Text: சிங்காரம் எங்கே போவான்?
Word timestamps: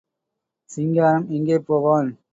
சிங்காரம் 0.69 1.29
எங்கே 1.29 1.59
போவான்? 1.59 2.09